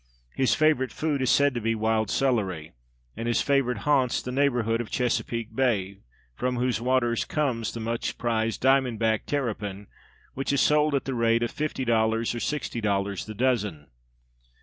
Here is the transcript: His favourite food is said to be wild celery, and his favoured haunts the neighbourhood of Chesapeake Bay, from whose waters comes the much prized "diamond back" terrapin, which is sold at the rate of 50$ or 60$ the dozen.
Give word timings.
His 0.35 0.55
favourite 0.55 0.91
food 0.91 1.21
is 1.21 1.29
said 1.29 1.53
to 1.53 1.61
be 1.61 1.75
wild 1.75 2.09
celery, 2.09 2.71
and 3.15 3.27
his 3.27 3.43
favoured 3.43 3.77
haunts 3.85 4.19
the 4.19 4.31
neighbourhood 4.31 4.81
of 4.81 4.89
Chesapeake 4.89 5.55
Bay, 5.55 5.99
from 6.33 6.55
whose 6.55 6.81
waters 6.81 7.23
comes 7.23 7.71
the 7.71 7.79
much 7.81 8.17
prized 8.17 8.61
"diamond 8.61 8.97
back" 8.97 9.27
terrapin, 9.27 9.85
which 10.33 10.51
is 10.51 10.59
sold 10.59 10.95
at 10.95 11.05
the 11.05 11.13
rate 11.13 11.43
of 11.43 11.51
50$ 11.51 11.83
or 11.87 12.19
60$ 12.23 13.25
the 13.27 13.33
dozen. 13.35 13.91